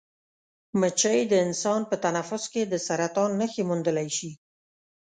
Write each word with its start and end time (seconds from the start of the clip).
مچۍ 0.79 1.19
د 1.27 1.33
انسان 1.45 1.81
په 1.89 1.95
تنفس 2.05 2.43
کې 2.53 2.61
د 2.67 2.73
سرطان 2.87 3.29
نښې 3.39 3.63
موندلی 3.69 4.09
شي. 4.17 4.31